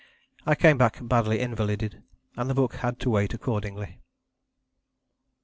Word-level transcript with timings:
I 0.47 0.55
came 0.55 0.79
back 0.79 0.97
badly 1.07 1.39
invalided; 1.39 2.01
and 2.35 2.49
the 2.49 2.55
book 2.55 2.73
had 2.77 2.99
to 3.01 3.11
wait 3.11 3.35
accordingly. 3.35 3.99